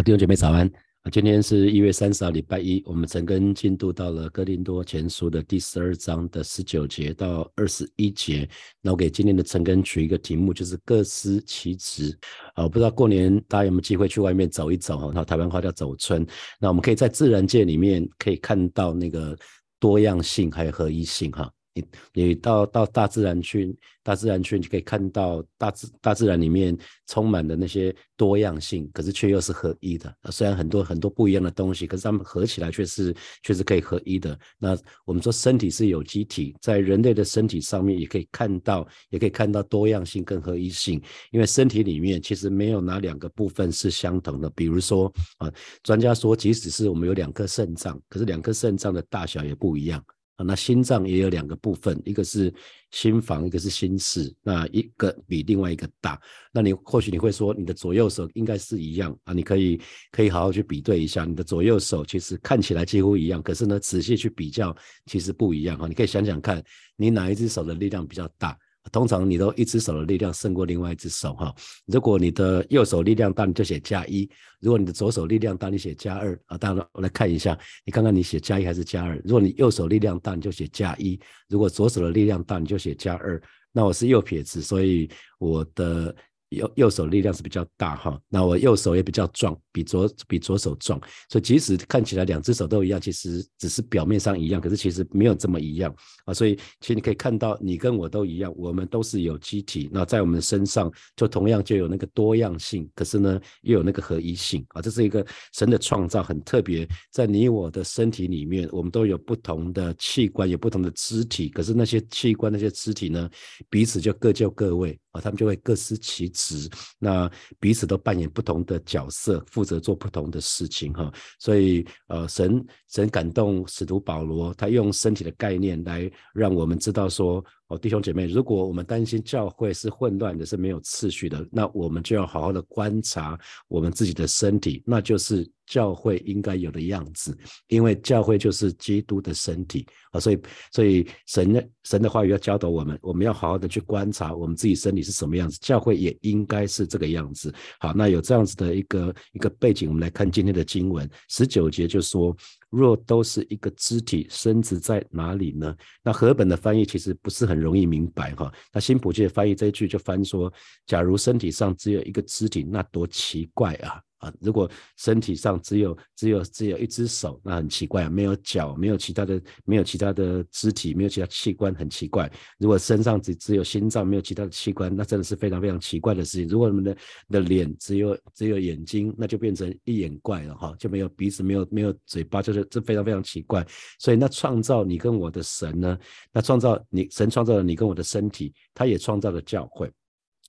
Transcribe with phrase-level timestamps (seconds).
[0.00, 0.66] 好，弟兄姐妹早安
[1.02, 1.10] 啊！
[1.12, 8.48] 今天是一月三十号，礼拜一，我们陈根进度到了哥林多前书的第十二章的十九节到二十一节。
[8.80, 12.18] 那我给今天的陈根取一个题目，就是各司其职
[12.54, 12.64] 啊！
[12.64, 15.12] 我不知道过年大家有没有机会去外面走一走哈？
[15.14, 16.26] 那台湾话叫走春。
[16.58, 19.36] 那我们可以在自然界里面可以看到那个
[19.78, 21.52] 多样性还有合一性哈。
[21.72, 26.76] 你你到到大自然去，大自然去，你可以看到大自大自然里面
[27.06, 30.12] 充满的那些多样性，可是却又是合一的。
[30.30, 34.36] 虽然很多很多不一样的东西，可是它们合起来却是却是可以合一的。
[34.58, 41.00] 那我们说身体是有机体，在人类的身体上面也可以看到，也可以看到多样性跟合一性。
[41.30, 44.50] 因为身体里面其实没有哪两个部分是相同的。
[44.50, 45.48] 比如说啊，
[45.84, 50.04] 专家说，即使是我们有两颗肾脏，可是两颗肾脏的大小也不一样。
[50.44, 52.52] 那心脏也有两个部分，一个是
[52.90, 56.20] 心房，一个是心室，那一个比另外一个大。
[56.52, 59.32] 那你或许你会说，你的左右手应该是一样啊？
[59.32, 64.74] 你可以可以好好去比对一下，你的左右手其实看起来几乎一样，可是呢，仔细去比较
[65.06, 65.86] 其实不一样哈。
[65.86, 66.62] 你可以想想看，
[66.96, 68.56] 你哪一只手的力量比较大？
[68.92, 71.54] 通常你都一只手的力量胜过另外一只手哈。
[71.86, 74.28] 如果你的右手力量大，你就写加一；
[74.60, 76.56] 如果你的左手力量大，你写加二啊。
[76.56, 79.20] 当然，我来看一下，你看看你写加一还是加二？
[79.24, 83.40] 如果你右手力量大，你就写加一；如果左手的力量大，你就写加二。
[83.72, 86.14] 那我是右撇子，所以我的。
[86.50, 96.34] 右右手力量是比较大哈，那我右手也比较壮，比左比左手壮，所以即使看起来两只手都一样，其实只是表面上一样，可是其实没有这么一样啊。
[96.34, 104.82] 所以其实你可以看到，你跟我都一样，我们都是有机体，那在我们身上就同样就有那个多样性，可是呢又有那个合一性啊。
[104.82, 113.30] 这是一个神的创造，很特别，在你我的身体里面，我们都有不同的器官，有不同的肢体，可是那些器官那些肢体呢，
[113.68, 114.98] 彼此就各就各位。
[115.12, 121.12] 啊，他们就会各司其职，那彼此都扮演不同的角色，负责做不同的事情哈。
[121.38, 127.44] 所以，呃，神神感动使徒保罗，他用身体的概念来让我们知道说。
[127.70, 133.38] 哦，弟兄姐妹，如果我们担心教会是混乱的，是没有次序的，那我们就要好好的观察
[133.68, 137.38] 我们自己的身体，那就是教会应该有的样子，
[137.68, 140.38] 因为教会就是基督的身体啊，所以，
[140.72, 147.54] 所以神的神的话语要教导我们，我们要好好的去观察我们自己身体是什么样子，教会也应该是这个样子。
[147.78, 152.36] 好，那有这样子的一个一个背景，我们来看今天的经文十九节，就说。
[152.70, 155.76] 若都是一个肢体，身子在哪里呢？
[156.02, 158.52] 那和本的翻译其实不是很容易明白哈。
[158.72, 160.52] 那新普界翻译这一句就翻说：
[160.86, 164.00] 假如身体上只有一个肢体，那多奇怪啊！
[164.20, 172.30] 啊，如果身体上只有只有只有一只手，那很奇怪啊，没有脚，没有其他的，没有其他的肢体，没有其他器官，很奇怪。
[172.58, 176.46] 如果身上只只有心脏，没有其他的器官，那真的是非常非常奇怪的事情。
[176.46, 176.96] 如果我们的
[177.28, 183.66] 的脸只有只有眼睛，那就变成一眼怪了哈，就没有鼻子，没有没有嘴巴，就是这非常非常奇怪。
[183.98, 185.98] 所以那创造你跟我的神呢？
[186.30, 189.90] 那创造你神创造了你跟我的身体，他也创造了教会。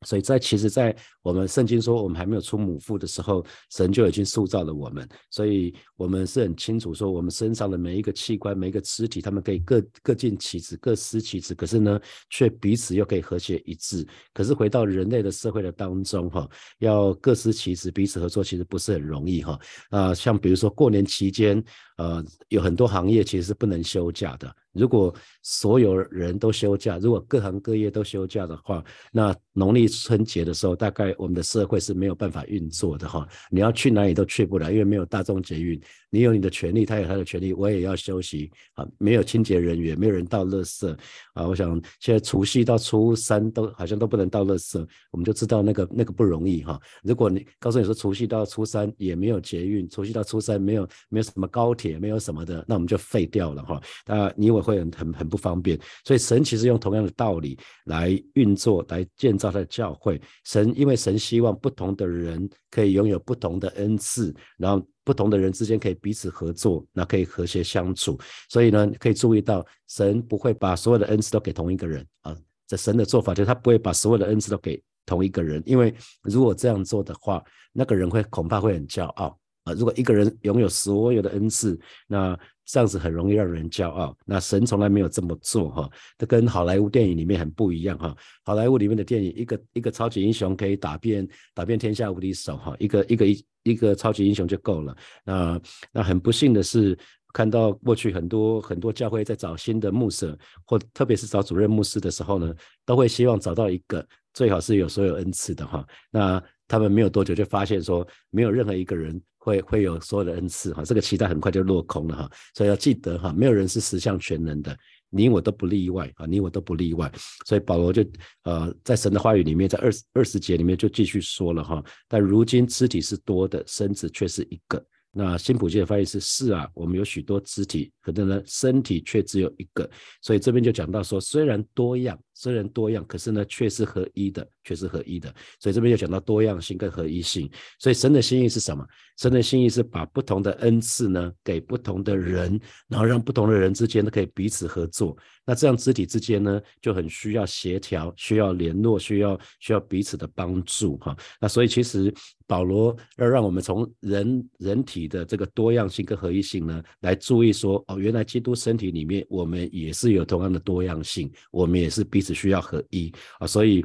[0.03, 5.07] 所以在其实，在我们圣经说我们还没有出母腹的时候，神就已经塑造了我们。
[5.29, 11.53] 所以我们是很清楚说，我们身上的每一个器官、每一个肢体，他们可以各各尽其职、各司其职。
[11.53, 12.00] 可是呢，
[12.31, 14.03] 却彼此又可以和谐一致。
[14.34, 16.50] 可是回到人类的社会的当中，哈，
[16.80, 19.59] 要各司其职、彼此合作，其实不是很容易，哈。
[19.91, 21.63] 啊，像比如说过年期间，
[22.01, 24.51] 呃，有很多行业其实是不能休假的。
[24.73, 25.13] 如果
[25.44, 33.28] 所有人都休假，如果各行各业都休假的话，那农历春节的时候，大概我们的社会是没有办法运作的哈。
[33.51, 35.79] 你要去哪里都去不了，因为没有大众捷运。
[36.13, 38.85] 你有你的权利，他有他的权利，我也要休息啊。
[38.97, 40.95] 没有清洁人员，没有人倒垃圾
[41.33, 41.47] 啊。
[41.47, 46.77] 我想现在除夕到初三都好像都不能倒垃圾，我们就知道那个那个不容易哈。
[47.01, 53.81] 如果你告诉你说除夕到初三也没有捷运，除夕到初三没有没有什么高铁，没有什么的，那我们就废掉了哈。
[54.05, 55.79] 那你我会很很很不方便。
[56.03, 60.21] 所以神其实用同样的道理来运作，来建造他的教会。
[60.44, 64.85] 神因为神希望不同的人可以拥有不同的恩赐，然后。
[65.03, 68.19] 不同的人之间可以彼此合作，那可以和谐相处。
[68.50, 72.36] 所以呢，可以注意到，神不会把所有的恩赐都给同一个人啊。
[72.68, 77.44] 这神的做法就是他不会把所有的恩赐都给同一个人，因为如果这样做的话，
[77.74, 79.74] 那个人会恐怕会很骄傲啊。
[79.74, 84.16] 如果一个人拥有所有的恩赐，那这样子很容易让人骄傲。
[84.25, 88.16] 那神从来没有这么做哈，这跟好莱坞电影里面很不一样哈。
[88.44, 93.46] 好莱坞里面的电影，一个一个超级英雄可以打遍打遍天下无敌手哈，一个一个一。
[93.63, 94.98] 一个超级英雄就够了。
[95.24, 95.62] 那
[95.92, 96.98] 那很不幸的是，
[97.31, 100.36] 看到过去很多很多教会在找新的牧者，
[100.66, 102.52] 或特别是找主任牧师的时候呢，
[102.88, 104.04] 都会希望找到一个
[104.34, 105.86] 最好是有所有恩赐的哈。
[106.10, 114.77] 那他们没有多久就发现说，没有任何一个人会会有所有的恩赐哈，这个期待很快就落空了哈，所以要记得哈，没有人是十项全能的，
[115.09, 117.11] 你我都不例外啊，你我都不例外，
[117.47, 118.05] 所以保罗就
[118.43, 124.83] 呃在神的话语里面，在二十二十节里面就继续说了哈，但如今肢体是多的，身子却是一个。
[125.13, 129.89] 那新普界的翻译是是啊，我们有许多肢体，可是呢身体却只有一个，
[130.21, 135.31] 所以这边就讲到说，虽然多样，虽然多样，可是呢却是合一的，却是合一的。
[135.59, 137.47] 所以这边就讲到多样性跟合一性。
[137.77, 138.83] 所以神的心意是什么？
[139.17, 145.15] 神的心意是把不同的恩赐呢给不同的人，然后让不同的人之间都可以彼此合作。
[145.45, 151.15] 那这样肢体之间呢就很需要协调，需要联络，需要需要彼此的帮助哈。
[151.39, 152.11] 那所以其实。
[152.47, 163.48] 保罗要让我们从人人体的这个多样性跟合一性呢，来注意说，哦，原来基督身体里面我们也是有同样的多样性，我们也是彼此只需要合一啊。
[163.48, 163.83] 所以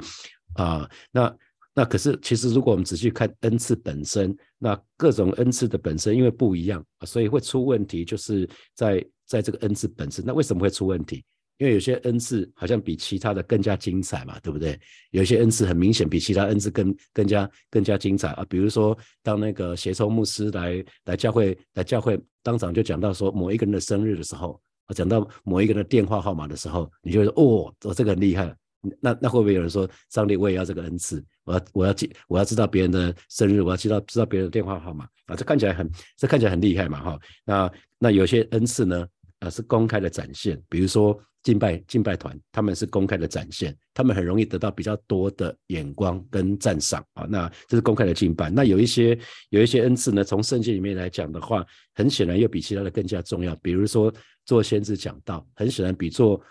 [0.55, 1.37] 啊，那
[1.73, 11.23] 那可是其实如果我们仔细看恩赐本身，那各种恩赐的本身因为不一样啊，所以会出问题，就是在在这个恩赐本身，那为什么会出问题？
[11.59, 14.79] 因为有些恩赐好像比其他的更加精彩嘛，对不对？
[15.09, 18.45] 有些恩赐很明显比其他恩赐更更加更加精彩啊。
[18.47, 28.55] 比如说，当那个协抽牧师来来教会来教会当场就讲到说某一个人的生日的时候，我讲到某一个人的电话号码的时候，你就说哦，我这个很厉害。
[29.01, 31.23] 那那会不会有人说，上帝我也要这个恩赐？
[31.43, 35.35] 我要我要记我要知道别人的生日，我要知道知道别人的电话号码啊？
[35.35, 37.19] 这看起来很这看起来很厉害嘛，哈。
[37.45, 39.07] 那那有些恩赐呢，
[39.39, 41.19] 啊是公开的展现，比如说。
[41.47, 47.23] 敬拜敬拜团，他们是公开的展现，他们很容易得到比较多的眼光跟赞赏啊。
[47.23, 48.49] 那这是公开的敬拜。
[48.49, 49.17] 那有一些
[49.49, 53.55] 有一些恩赐呢，从圣经里面来讲的话，很显然又比其他的更加重要。
[53.61, 54.13] 比如说
[54.43, 56.41] 做先知讲道，很显然比做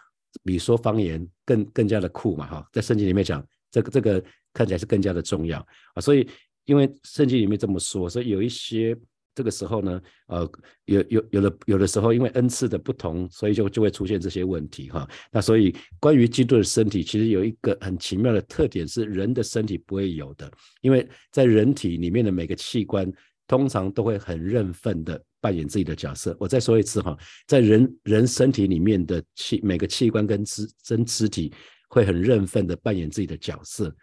[0.43, 2.67] 比说方言更更加的酷嘛哈。
[2.73, 5.59] 在圣经里面讲，这个这个看起来是更加的重要
[5.93, 6.01] 啊。
[6.01, 6.27] 所以
[6.65, 8.97] 因为圣经里面这么说，所以有一些。
[9.37, 10.51] 这个时候呢，呃，
[10.87, 15.07] 有有有的有的时候，因为恩赐的不同，所以就就会出现这些问题哈。
[15.31, 20.51] 那所以关于基督的身体，其实有一个很奇妙的特点是人的身体不会有的，
[20.81, 23.13] 因为在人体里面的每个器官
[23.47, 26.35] 通常都会很认份的扮演自己的角色。
[26.41, 27.15] 我再说一次哈，
[27.47, 31.53] 在人人身体里面的器每个器官跟肢真肢体
[31.91, 33.95] 会很认份的扮演自己的角色，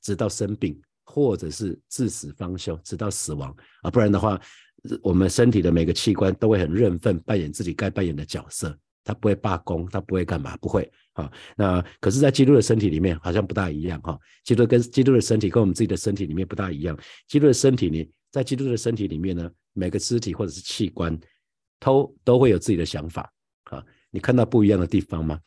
[0.00, 0.80] 直到生病。
[1.14, 4.40] 或者是至死方休，直到死亡啊，不然的话，
[5.00, 11.30] 我们身体的每个器官都会很认份扮演自己该扮演的角色，他不会罢工，他不会干嘛，不会啊。
[11.56, 14.18] 那可是，在基督的身体里面好像不大一样哈。
[14.42, 16.98] 基督跟基督的身体跟我们自己的身体里面不大一样。
[17.28, 21.16] 基督的身体里，在基督的身体里面呢，每个肢体或者是器官
[21.78, 23.32] 都都会有自己的想法
[23.70, 23.80] 啊。
[24.10, 25.38] 你看到不一样的地方吗？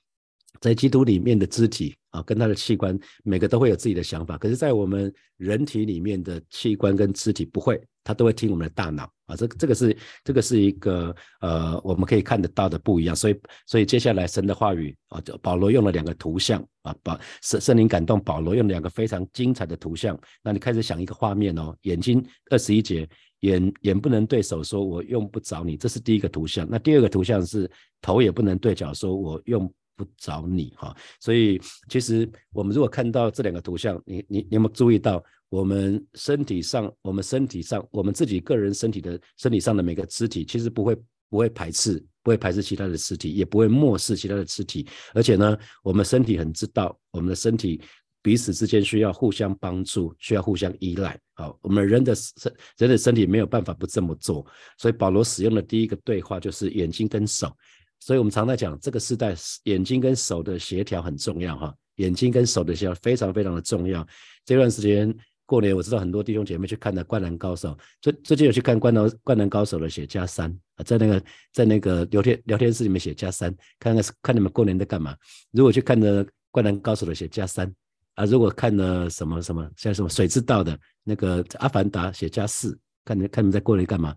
[0.59, 4.37] 在基督里面的肢体啊，跟他的器官，每个都会有自己的想法。
[4.37, 9.35] 可是，在我们人体里面的器官跟肢体不会，他都会听我们的大脑啊。
[9.35, 13.15] 这这个是这个是一个呃，我们可以看得到的不一样。
[13.15, 20.19] 所以，所以接下来神的话语啊，保罗用了两个图像啊，把圣圣灵感动保罗用两个非常精彩的图像。
[20.41, 23.07] 那你开始想一个画面哦，眼睛二十一节，
[23.41, 26.67] 眼眼不能对手说我用不着你，这是第一个图像。
[26.69, 27.69] 那第二个图像是
[28.01, 29.71] 头也不能对脚说我用。
[29.97, 31.59] 不找你哈，所以
[31.89, 40.95] 其实我们如果看到这两个图像，你你你有没有注意到，我们身体上，我们身体上，我们自己个人身体的身体上的每个肢体，其实不会
[41.29, 47.81] 不会排斥，不会排斥其他的肢体，也不会漠视其他的肢体，而且呢，我们身体很知道，我们的身体
[48.21, 51.19] 彼此之间需要互相帮助，需要互相依赖。
[51.33, 54.45] 好，我们人的身人的身体没有办法不这么做，
[54.77, 57.51] 所以保罗使用的第一个对话就是眼睛跟手。
[57.99, 61.73] 所以，我们常在讲这个时代，眼睛跟手的协调很重要哈。
[61.95, 64.05] 眼睛跟手的协调非常非常的重要。
[64.45, 65.13] 这段时间
[65.45, 75.15] 过年，我知道很多弟兄姐妹去看的《灌篮高手》，最最近有去看《灌篮灌篮高手》的写加三啊，在那个在那个聊天聊天室里面写加三，看看看你们过年在干嘛。
[75.51, 77.73] 如果去看的《灌篮高手》的写加三
[78.13, 84.15] 啊，如果看了什么什么像什么水之道的那个《阿凡达》写加四，看你看你们在过年干嘛？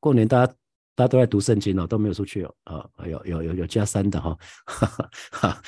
[0.00, 0.54] 过年大家。
[0.94, 2.54] 大家都在读圣经哦，都没有出去哦。
[2.64, 4.36] 啊，有有有有加三的哈，
[5.32, 5.62] 哈，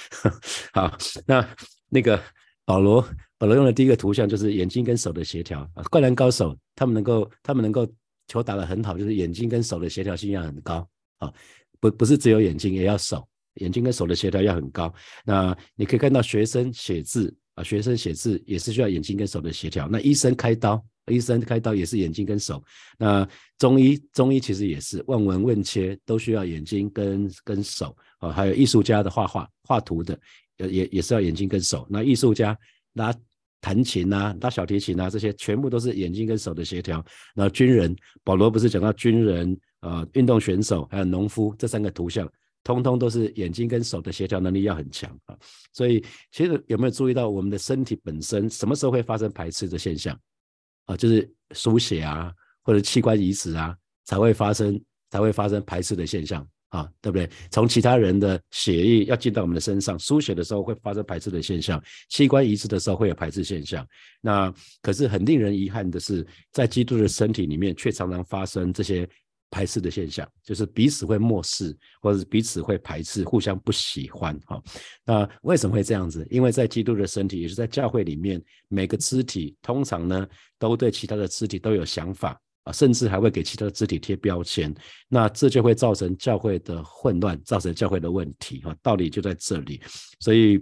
[0.73, 1.49] 好，那
[1.89, 2.21] 那个
[2.65, 3.03] 保罗，
[3.37, 5.83] 保罗用的第一个图像就是眼睛跟手的协调啊。
[5.91, 7.87] 灌篮高手他们能够，他们能够
[8.29, 11.33] 球打得很好，就是眼睛跟手的协调性要很高啊。
[11.81, 14.93] 不不是只有眼睛，也要手，眼睛跟手的协调要很高。
[15.25, 19.89] 那你可以看到学生写字啊，学生写字也是需要眼睛跟手的协调。
[19.91, 20.83] 那医生开刀。
[21.09, 22.63] 医生开刀也是眼睛跟手，
[22.99, 23.27] 那
[23.59, 30.19] 中医中医其实也是望闻问切都需要眼睛跟跟手啊，还有艺术家的画画画图的，
[30.57, 31.87] 也也也是要眼睛跟手。
[31.89, 32.59] 那艺术家
[32.95, 33.15] 拉
[33.61, 37.05] 弹琴啊、拉小提琴啊这些，全部都是眼睛跟手的协调。
[37.35, 42.31] 那军人，保罗不是讲到军人、呃，运动选手还有农夫这三个图像，
[42.63, 45.37] 通通都是眼睛跟手的协调能力要很强啊。
[45.73, 50.19] 所以，其实有没有注意到我们的身体本身什么时候会发生排斥的现象
[50.87, 50.97] 啊？
[50.97, 56.47] 就是输血啊，或者器官移植啊，才会发生才会发生排斥的现象。
[56.71, 57.31] 啊，对不对？
[57.51, 63.87] 从其他人的血液要进到我们的身上，输血的时候会发生排斥的现象，器官移植的时候会有排斥现象。
[64.21, 64.53] 那
[64.83, 69.09] 可是很令人遗憾的是，在基督的身体里面，却常常发生这些
[69.51, 74.39] 排斥的现象，就是彼此会漠视，或者是彼此会排斥，互相不喜欢。
[74.47, 74.63] 哈，
[75.05, 76.27] 那为什么会这样子？
[76.31, 80.27] 因为在基督的身体，也是在教会里面，每个肢体通常呢，
[80.59, 82.41] 都对其他的肢体都有想法。
[82.65, 84.75] 啊，甚至还会给其他的肢体贴标签，
[85.09, 88.61] 那这就会造成教会的混乱，造成教会的问题。
[88.63, 89.81] 哈，道理就在这里。
[90.19, 90.61] 所以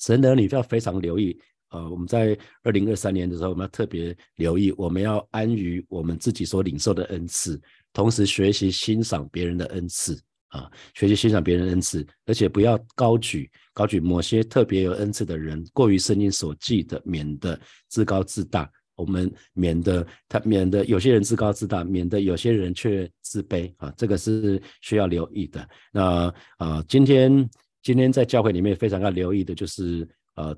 [0.00, 1.40] 神的你就要非常留意。
[1.70, 7.60] 呃，我们在二零二三年的时候，我们要特别留意，我们要安于我们自己所领受的恩赐，
[7.92, 10.20] 同时学习欣赏别人的恩赐。
[10.48, 18.66] 啊，学习欣赏别人的恩赐，而且不要高举高举某些特别有恩赐的人，过于圣经所记的，免得自高自大。
[18.96, 25.68] 我们免得他免得有些人自高自大，免得有些人却自卑啊，这个是需要留意的。
[25.92, 27.50] 那啊，今天
[27.82, 30.56] 今天在教会里面非常要留意的就是呃。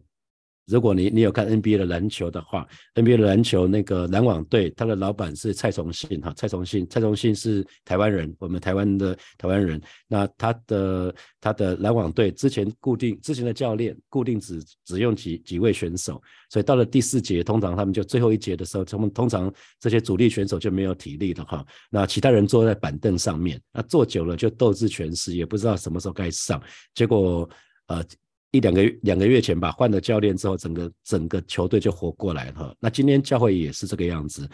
[0.71, 9.81] 如果你你有看 NBA 的篮球的话，NBA 的篮球那个篮网队，他的老板是蔡崇信哈，蔡崇信，蔡崇信是台湾人，我们台湾的台湾人。
[10.07, 21.67] 那他的他的篮网队之前固定之前的教练固定只只用几几位选手，所以到了第四节，通常他们就最后一节的时候，他们通常这些主力选手就没有体力了哈。
[21.91, 26.62] 那其他人坐在板凳上面，那坐久了就斗志全失，也不知道什么时候该上，
[26.95, 27.49] 结果
[27.87, 28.05] 呃。
[28.52, 32.75] 一两个月两个月前吧，换了教练之后，整个整个球队就活过来了。
[32.80, 34.49] 那今天教会也是这个样子，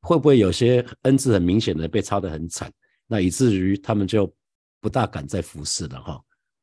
[0.00, 2.72] 会不会有些恩赐很明显的被抄得很惨，
[3.06, 4.32] 那以至于他们就
[4.80, 6.20] 不大敢再服侍了哈？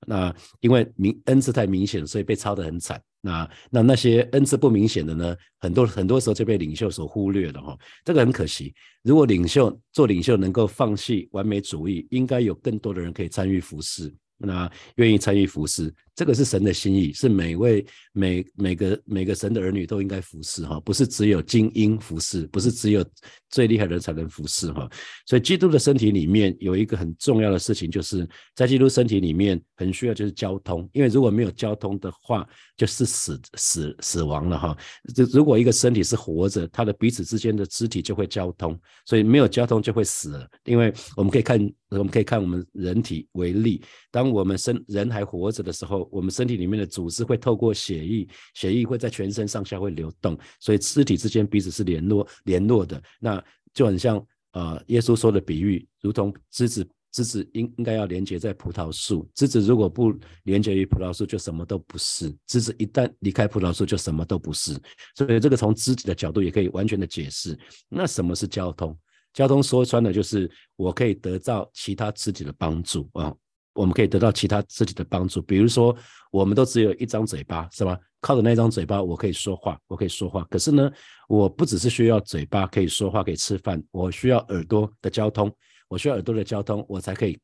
[0.08, 3.02] 那因为明恩赐太明显，所以被抄得很惨。
[3.22, 7.78] 那那那些恩赐不明显的呢，很多很多时候就被领袖所忽略了哈。
[8.06, 8.74] 这个很可惜。
[9.04, 14.14] 如果领袖做领袖能够放弃完美主义，应该有更多的人可以参与服侍。
[14.40, 23.06] 那愿意参与服侍，这个是神的心意，是每位每每个每个神的儿女都应该服侍哈，不是只有精英服侍，不是只有
[23.50, 24.90] 最厉害的人才能服侍哈。
[25.26, 34.78] 所以基督的身体里面有一个很重要的事情，就是在基督身体里面很需要就是交通，因为如果没有交通的话，就是死死死亡了哈。
[35.14, 40.48] 这如果一个身体是活着，它的彼此之间的肢体就会交通，所以没有交通就会死了。
[40.64, 41.60] 因为我们可以看。
[41.90, 43.82] 我们可以看我们人体为例，
[44.12, 53.02] 当我们身人还活着的时候，我们身体里面的组织会透过血液，血液会在全身上下会流动，所以肢体之间彼此是联络联络的。
[53.20, 53.44] 那
[53.74, 64.80] 就很像呃耶稣说的比喻，如同枝子枝子应应该要连接在葡萄树，枝子如果不连接于葡萄树，就什么都不是；枝子一旦离开葡萄树，就什么都不是。
[65.16, 67.58] 所以这个从肢体的角度也可以完全的解释。
[67.90, 68.96] 那什么是交通？
[69.34, 73.34] 交通说穿了就是我可以得到其他肢体的帮助啊，
[73.74, 75.42] 我们可以得到其他肢体的帮助。
[75.42, 75.96] 比如说，
[76.32, 77.98] 我们都只有一张嘴巴，是吧？
[78.22, 80.44] 靠着那张嘴巴，我可以说话，我可以说话。
[80.50, 80.92] 可是呢，
[81.28, 85.50] 我不只是需要嘴巴可以说话，可以吃饭，我需要耳朵的交通，
[85.88, 87.40] 我需要耳朵的交通，我才可以。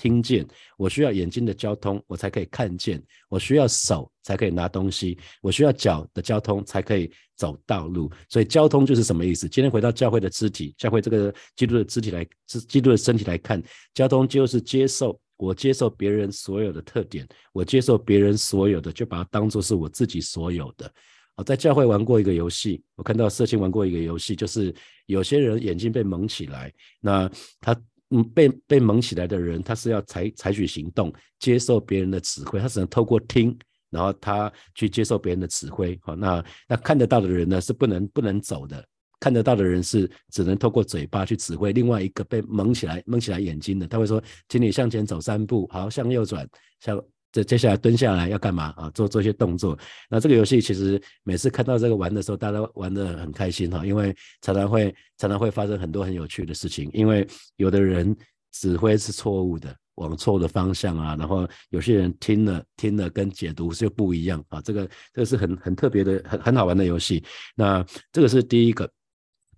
[0.00, 0.46] 听见，
[0.78, 8.10] 我需要眼睛的交通，我才可以看见；我需要手才可以拿东西；我需要脚的交通才可以走道路。
[8.30, 9.46] 所以交通就是什么意思？
[9.46, 20.90] 今天回到教会的肢体，教会这个基督的肢体来，基督的身体来看，交通就是接受我接受别人所有的特点，我接受别人所有的，就把它当做是我自己所有的。
[21.36, 27.30] 我在教会玩过一个游戏，我看到社青玩过一个游戏，就是有些人眼睛被蒙起来，那
[27.60, 27.78] 他。
[28.10, 33.56] 嗯，被被蒙起来的人，他是要采采取行动，接受别人的指挥，他只能透过听，
[33.88, 35.98] 然后他去接受别人的指挥。
[36.02, 38.84] 好，那那看得到的人呢，是不能不能走的，
[39.20, 41.72] 看得到的人是只能透过嘴巴去指挥。
[41.72, 46.48] 另外一个被蒙起来蒙起来眼睛的，他会说，请你向前走三步，好，向右转，
[46.80, 47.00] 向。
[47.32, 48.90] 这接下来蹲下来要干嘛啊？
[48.90, 49.78] 做做一些动作。
[50.08, 56.90] 那这个游戏其实每次看到这个玩的时候，大家玩的很开心哈，因为常常会常常会发生很多很有趣的事情。
[56.92, 58.16] 因为有的人
[58.52, 64.60] 指挥是错误的，往错的方向啊，然后有些人听了听了跟解读是不一样啊。
[64.60, 67.22] 这个这个是很很特别的很很好玩的游戏。
[67.54, 68.90] 那这个是第一个。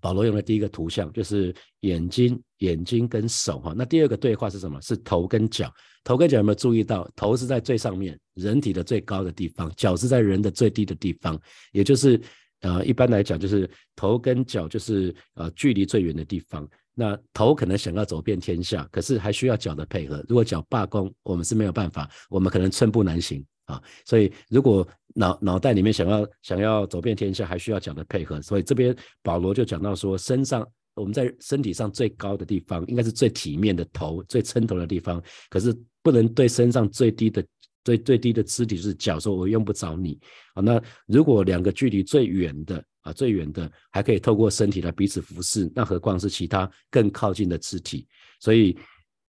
[0.03, 3.73] 保罗用的第一个图像就是眼睛、眼睛跟手哈。
[3.75, 4.79] 那第二个对话是什么？
[4.83, 5.73] 是头跟脚。
[6.03, 7.09] 头跟脚有没有注意到？
[7.15, 11.41] 头是在最上面，人体的最高的地方；脚是在人的最低的地方。
[11.71, 12.21] 也就是
[12.63, 16.69] 呃，一般来讲就是头跟脚就是呃距离最远的地方。
[16.95, 20.25] 那头可能想要走遍天下，可是还需要脚的配合。
[20.29, 23.83] 如果脚罢工，我们是没有办法，我们可能寸步难行啊。
[24.05, 28.41] 所以如果脑脑袋里面想要想要走遍天下，还需要脚的配合。
[28.43, 35.23] 所以这边保罗就讲到说，身上我们在身体上最高的地方，应该是最体面的头，最称头的地方。
[35.49, 37.45] 可是不能对身上最低的。
[37.85, 40.17] 最最低的肢体是脚，说我用不着你
[40.55, 40.63] 啊。
[40.63, 48.07] 那如果两个距离最远的啊，最远的还可以透过身体来彼此服侍，那何况是其他更靠近的肢体？
[48.39, 48.79] 所以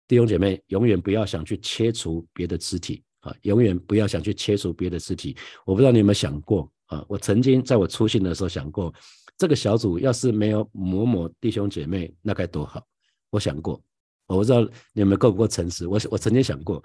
[0.07, 5.37] 弟兄姐妹，永远不要想去切除别的肢体啊，永远不要想去切除别的肢体。
[5.65, 7.05] 我不知道你有没有想过啊？
[7.09, 8.93] 我曾经在我出信的时候想过，
[9.37, 12.85] 这个小组要是没有某某弟兄姐妹，那该多好。
[13.31, 13.81] 我想过。
[14.27, 14.61] 我不知道
[14.93, 15.87] 你有没有够过诚实。
[15.87, 16.85] 我我曾经想过，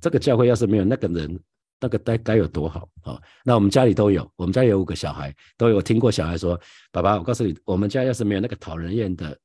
[0.00, 1.40] 这个教会要是没有那个人，
[1.80, 3.20] 那个该该有多好啊！
[3.44, 6.56] 那我们家里都有，我们家有五个小孩，都有听过小孩说
[6.92, 9.36] ：“爸爸，我告诉你，我们家要是没有那个讨人厌的，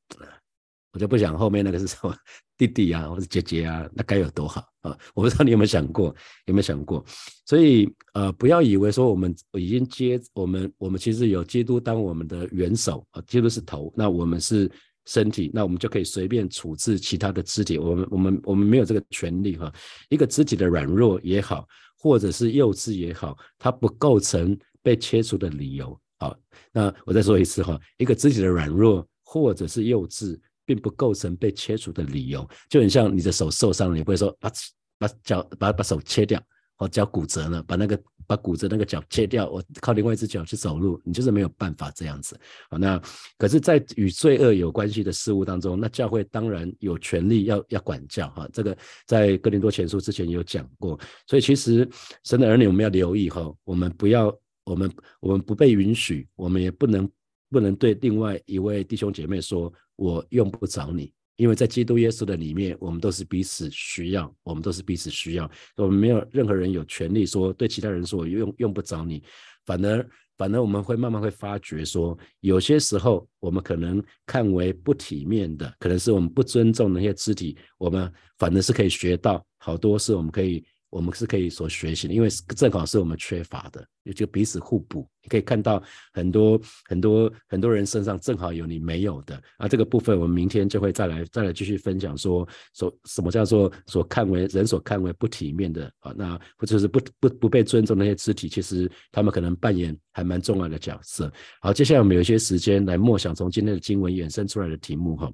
[0.91, 2.15] 我就不想后面那个是什么
[2.57, 6.15] 弟弟啊，或者姐姐啊，那该有多好啊！”我不知道你有没有想过，
[6.45, 7.03] 有没有想过？
[7.45, 14.69] 所以呃，不要以为说我们已经接我们，我们其实有基督当我们的元首啊，基督是头，那我们是。
[15.05, 17.79] 身体，那我们就可以随便处置其他的肢体。
[17.79, 19.73] 我们我们我们没有这个权利哈。
[20.09, 21.67] 一个肢体的软弱也好，
[21.97, 25.99] 或者是幼稚也好，它不构成被切除的理由。
[26.19, 26.37] 好，
[26.71, 30.37] 那我再说一次哈，一个肢体的软弱或者是幼稚，
[30.69, 32.47] 并不构成被切除的理由。
[32.69, 34.51] 就很像你的手受伤了，你不会说把
[34.99, 36.39] 把脚把把手切掉。
[36.77, 42.39] 哦，脚骨折了，把那个把骨折那个脚切掉，我靠另外一只脚去走路，你就是没有办法这样子。
[42.69, 42.97] 好，那
[43.37, 48.47] 可是，在与罪恶有关系的事物当中，那教会当然有权利要要管教哈。
[48.53, 50.97] 这个在哥林多前书之前有讲过，
[51.27, 51.85] 所以其实
[52.23, 54.33] 神的儿女我们要留意哈，我们不要
[54.63, 57.11] 我们我们不被允许，我们也不能
[57.49, 61.11] 不能对另外一位弟兄姐妹说，我用不着你。
[61.35, 69.23] 因为在基督耶稣的里面，我们都是彼此需要，我们都是彼此需要，我们没有任何人有权利说对其他人说我用用不着你，
[69.65, 70.05] 反而
[70.37, 80.61] 反而我们会慢慢会发觉说，有些时候我们可能看为不体面的，可能是我们不尊重那些肢体，我们反而是可以学到好多是我们可以。
[80.89, 85.07] 我们是可以所学习的，因为正好是我们缺乏的，也就彼此互补。
[85.21, 85.81] 你可以看到
[86.13, 101.31] 很多很多很多人身上正好有你没有的啊，这个部分我们明天就会再来再来继续分享，说说什么叫做所看为人所看为不体面的啊，那或者是不不不被尊重那些肢体，其实他们可能扮演还蛮重要的角色。
[101.61, 105.31] 好，接下来我们有一些时间来默想从今天的经文衍生出来的题目哈。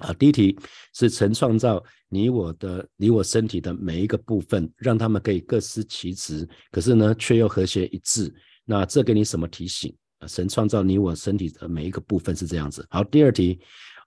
[0.00, 0.58] 啊第一题
[0.94, 8.34] 是神创造你我的你我身体的每一个部分，让他们可以各司其职，可是呢，却又和谐一致。
[8.64, 9.94] 那这给你什么提醒？
[10.26, 12.86] 神创造你我身体的每一个部分是这样子。
[12.90, 13.58] 好，第二题，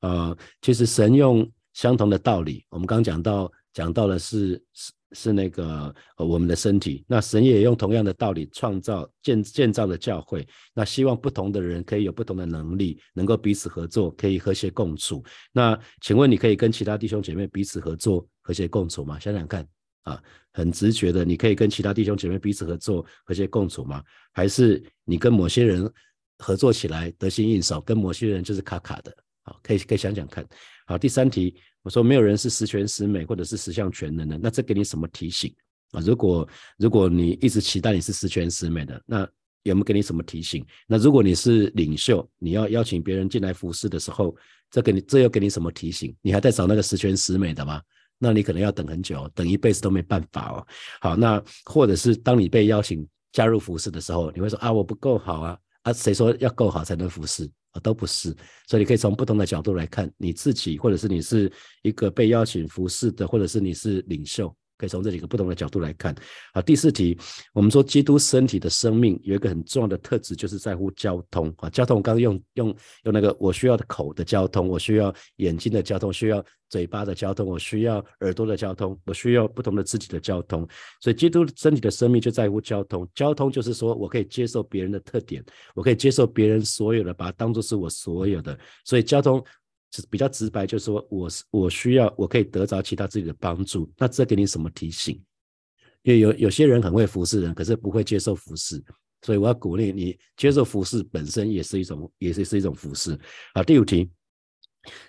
[0.02, 4.64] 呃，其实神用相同的道理，我们刚讲到讲到的是
[5.14, 5.34] 是。
[5.34, 15.24] 那个呃我们的身体，那神也用同样的道理创造建建造的教会，那希望不同的人可以有不同的能力，能够彼此合作，可以和谐共处。
[15.52, 19.20] 那请问你可以跟其他弟兄姐妹彼此合作、和谐共处吗？
[19.20, 19.68] 想想看
[20.04, 20.22] 啊，
[20.52, 24.04] 很直觉的，你可以跟其他弟兄姐妹彼此合作、和谐共处吗？
[24.34, 25.92] 还是你跟某些人
[26.38, 29.12] 合作起来得心应手，跟某些人就是卡卡的？
[29.46, 30.46] 好，可以可以想想看。
[30.86, 31.56] 好，第三题。
[31.84, 35.54] 我说没有人是十全十美，或者是十项全能的，那这给你什么提醒
[35.92, 36.02] 啊？
[36.02, 39.28] 如果如果你一直期待你是十全十美的，那
[39.64, 40.66] 有没有给你什么提醒？
[40.88, 44.36] 那如果你是领袖，你要邀请别人进来服侍的时候，
[44.72, 46.16] 这给你这又给你什么提醒？
[46.22, 47.82] 你还在找那个十全十美的吗？
[48.18, 50.68] 那你可能要等很久，等一辈子都没办法哦。
[51.02, 57.50] 好，那或者是当你被邀请加入服侍的时候，你会说啊，我不够好啊啊，谁说要够好才能服侍？
[57.74, 58.36] 啊，都不是，
[58.68, 64.56] 所以你可以从不同的角度来看你自己，或者是你是一个被邀请服侍的，或者是你是领袖。
[64.84, 66.14] 可以从这几个不同的角度来看。
[66.54, 67.18] 好，第四题，
[67.54, 71.70] 我们说基督身体的生命有一个很重要的特质，就是在乎交通啊。
[71.70, 80.68] 交通，我刚刚用用用那个我需要的口的交通，我需要眼睛的交通，需要嘴巴的交通，我需要耳朵的交通，我需要不同的肢体的交通。
[81.00, 83.08] 所以基督身体的生命就在乎交通。
[83.16, 85.42] 交通就是说我可以接受别人的特点，
[85.76, 88.60] 我可以接受别人所有的，把它当做是我所有的。
[88.84, 89.42] 所以交通。
[89.94, 93.88] 是比较直白，就是说我是我需要，我可以得着其他自己的帮助。
[93.96, 95.22] 那这给你什么提醒？
[96.02, 98.84] 因为有有些人很会服侍人，可是不会接受服侍，
[99.22, 103.18] 所以我要鼓励你接受服侍本身也是一种，也是是一种服侍。
[103.54, 104.10] 好，第五题，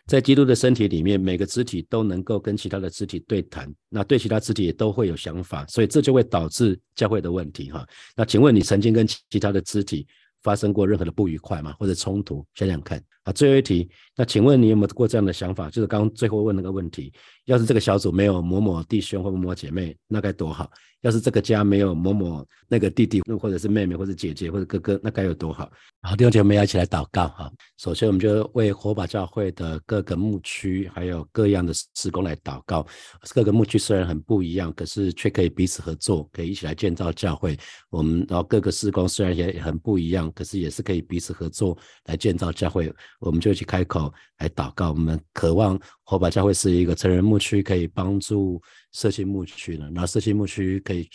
[0.06, 7.84] 在基督的身体里面，每个肢体都能够跟其他的肢体对谈，那对其他肢体也都会有想法，所以这就会导致教会的问题哈。
[8.14, 10.06] 那请问你曾经跟其他的肢体？
[10.44, 11.74] 发生过任何的不愉快吗？
[11.78, 12.44] 或者冲突？
[12.54, 13.32] 想想看啊。
[13.32, 15.68] 最后一题，那请问你有没有过这样的想法？
[15.68, 17.12] 就是刚刚最后问那个问题，
[17.46, 20.70] 要是这个小组没有某某弟兄或某某姐妹，那该多好。
[21.00, 25.70] 要是这个家没有某某那个弟弟，或者是妹妹，或者姐姐，或者哥哥，那该有多好！
[26.00, 27.52] 好，弟兄姐妹要一起来祷告哈。
[27.76, 32.86] 首先，我们就为火把教会的各个牧区，还有各样的施工来祷告。
[33.34, 37.54] 各个牧区虽然很不一样，可是却可以彼此合作，可以一起来建造教会。
[37.90, 42.90] 我们然后各个施工虽然也很不一样，可是也是可以彼此合作来建造教会。
[43.20, 44.03] 我们就一起开口
[44.38, 44.90] 来祷告。
[44.90, 48.60] 我们渴望火把教会是一个成人牧区，可以帮助。
[48.92, 49.90] 社区牧区呢？
[49.92, 51.08] 那社区牧区可以，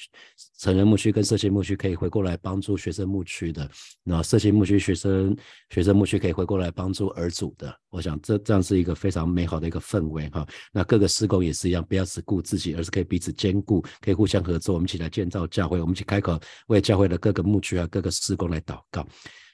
[0.58, 3.72] 成人牧区跟社区牧区可以回过来帮助学生牧区的。
[4.04, 5.34] 那社区牧区学生
[5.70, 7.74] 学生牧区可以回过来帮助儿组的。
[7.90, 10.46] 我想这这样是一个非常美好的一个氛围哈。
[10.74, 14.74] 那各个施工也是一样，不要只顾自己，而是可以彼此兼顾，可以互相合作。
[14.74, 19.08] 我们一起来建造教会，我们一起开口为教会的各个牧区啊、各个施工来祷告。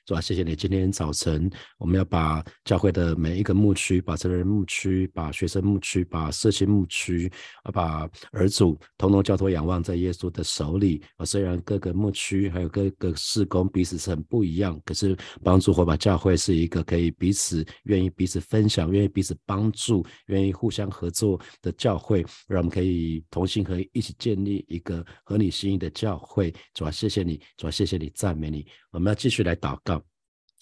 [0.05, 0.21] 主啊？
[0.21, 0.55] 谢谢你。
[0.55, 7.31] 今天早晨，我们要把教会的每一个牧区，把成人牧区，把学生牧区，把社区牧区，
[7.63, 11.01] 啊，把儿主统统交托仰望在耶稣的手里。
[11.17, 26.53] 啊，虽然各个牧区还有各个事工彼此是很不一样，可是帮助火把教会是一个可以彼此愿意彼此分享、愿意彼此帮助、愿意互相合作的教会，让我们可以同心合意一起建立一个合你心意的教会。
[26.75, 28.63] 主啊，谢谢你，主啊，谢谢你，赞美你。
[28.91, 29.94] 我们要继续来祷告。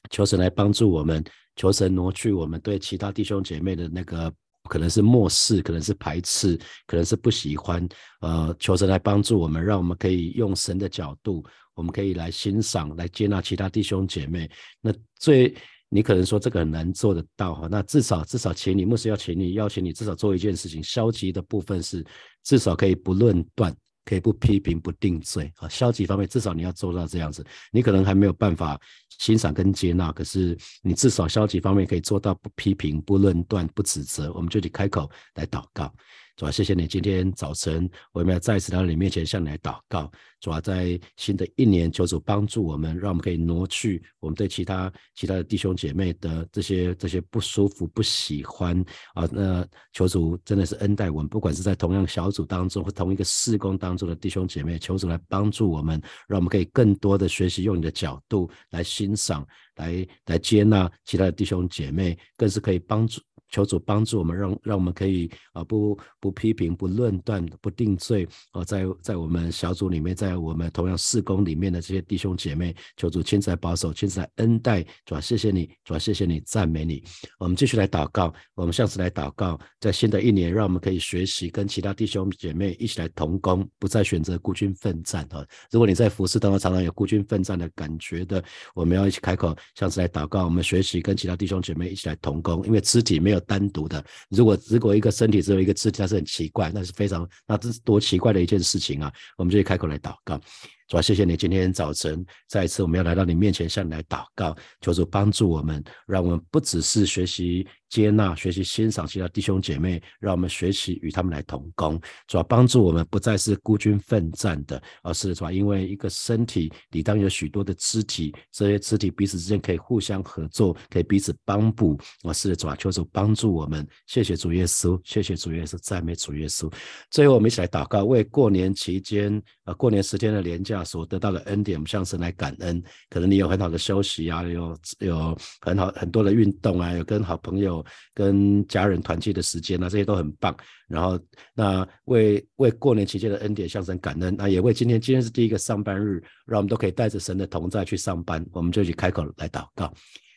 [0.10, 1.24] 求神来帮助我们，
[1.56, 4.32] 求神挪去我们对其他弟兄姐妹的那个
[4.70, 7.88] 可能是漠视，可能是排斥，可能是不喜欢。
[8.22, 14.50] 呃，求神来帮助我们，让我们可以用神的角度，我们可以来欣赏、来接纳其他弟兄姐妹。
[14.82, 15.54] 那最
[15.90, 22.04] 你可能说这个很难做得到哈，那至少至少请你牧师要请你邀请你至少做一件事情，消极的部分是
[22.44, 23.76] 至少可以不论断。
[24.06, 27.46] 可以不批评不定罪啊，消极方面至少你要做到这样子。
[27.72, 28.80] 你可能还没有办法
[29.20, 34.32] 欣赏跟接纳，可是你至少消极方面可以做到不批评不论断不指责。
[34.34, 35.94] 我们就得开口来祷告。
[36.36, 40.12] 主啊，谢谢你今天早晨，我们要再次到你面前向你来祷告。
[40.40, 49.30] 主啊，在新的一年，求主帮助我们，让我们可以挪去我们对其他其他的弟兄姐妹的这些这些不舒服、不喜欢啊。
[49.32, 63.22] 那求主真的是恩待我们，不管是在同样小组当中或同一个事工当中的弟兄姐妹，求主来帮助我们，让我们可以更多的学习用你的角度来欣赏、来来接纳其他的弟兄姐妹，更是可以帮助。
[63.54, 74.84] 求主帮助我们，让让我们可以啊不不批评、不论断、不定罪啊，在在我们小组里面，在我们同样事工里面的这些弟兄姐妹，求主亲自来保守、亲自来恩待。
[75.06, 77.04] 主啊，谢谢你，主啊，谢谢你，赞美你。
[77.38, 85.46] 我们继续来祷告，我们下次来祷告，在新的一年，让我们可以学习跟其他弟兄姐妹一起来同工，不再选择孤军奋战啊。
[85.70, 93.43] 如果你在服侍当中常常有孤军奋战的感觉的，我们要一起开口，下次来祷告，我们学习跟其他弟兄姐妹一起来同工，因为肢体没有。
[93.44, 99.12] 单独的，如果如果一个身体只有一个肢体，那是很奇怪，那是非常，那这是多奇怪的一件事情啊！
[99.38, 100.40] 我们就开口来祷告。
[100.88, 112.02] 主啊，谢谢你今天早晨再一次我们要来到你面前向你来祷告，求主帮助我们，让我们不只是学习接纳、学习欣赏其他弟兄姐妹，让我们学习与他们来同工。
[112.28, 122.00] 主要帮助我们不再是孤军奋战的，而是主要因为一个身体里当有许多的肢体，这些肢体彼此之间可以互相合作，可以彼此帮补。
[122.24, 123.88] 我是主啊，求主帮助我们。
[124.08, 126.74] 谢谢主耶稣，谢谢主耶稣，赞美主耶稣。
[127.12, 130.84] 最后我们一起来祷告，为过年期间呃过年十天的年假。
[130.84, 132.82] 所得到的恩典，我们向神来感恩。
[133.10, 137.83] 可能你有很好的休息啊，有有很好很多的运动啊，有跟好朋友、
[138.14, 140.56] 跟家人团聚的时间啊，这些都很棒。
[140.88, 141.20] 然后，
[141.54, 148.46] 那为为过年期间的恩典向神感恩，那也为今天今天是第一个上班日，让我们都可以带着神的同在去上班。
[148.52, 149.92] 我们就一起开口来祷告，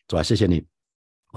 [0.09, 0.76] 主啊，谢谢你。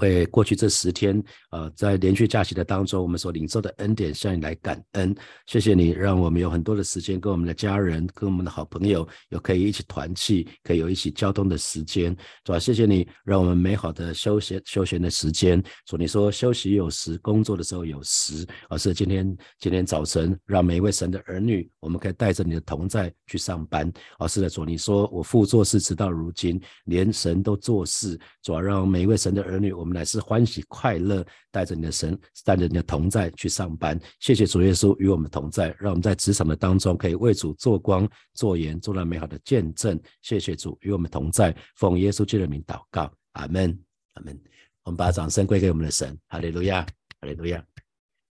[0.00, 5.14] 为过去这十天，呃，在连续假期的当中，我们所领受的恩典向你来感恩，
[5.46, 12.58] 谢谢你，让我们有很多的时间跟我们的家人、跟我们的好朋友有可以一起团聚，可以有一起交通的时间，是吧？
[12.58, 15.62] 谢谢你，让我们美好的休闲休闲的时间。
[15.84, 23.92] 主，你说休息有时，工作的时候有时，而是今天今天早晨，让每一位神的儿女，我们可以带着你的同在去上班。
[24.18, 29.89] 而是的，主，你说我父做事直到如今，连神都做事，主要让每一位神的儿女，我们。
[29.92, 33.98] 乃是欢喜快乐，带着你的神，带着你的同在去上班。
[34.18, 40.00] 谢谢主耶稣与我们同在，让我们在职场的当中可以为主做光、做盐，做了美好的见证。
[40.22, 43.78] 谢谢主与我们同在，奉耶稣基督的名祷告，阿门，
[44.14, 44.38] 阿门。
[44.84, 46.82] 我们把掌声归给我们的神，哈利路亚，
[47.20, 47.62] 哈利路亚。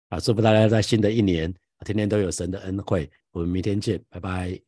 [0.09, 1.53] 啊，祝福大家在新的一年，
[1.85, 3.09] 天天都有神的恩惠。
[3.31, 4.66] 我们明天见，拜拜。